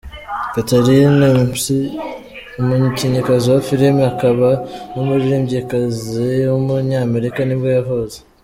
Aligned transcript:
Katharine 0.53 1.17
McPhee, 1.35 1.91
umukinnyikazi 2.61 3.45
wa 3.53 3.59
filime 3.67 4.01
akaba 4.11 4.49
n’umuririmbyikazi 4.93 6.29
w’umunyamerika 6.51 7.39
nibwo 7.43 7.69
yavutse. 7.77 8.17